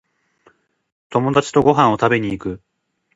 [1.11, 2.61] 友達とご飯を食べに行く